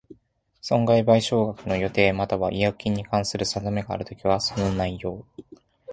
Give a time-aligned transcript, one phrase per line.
[0.61, 5.23] 損害賠償額の予定又は違約金に関する定めがあるときは、その内容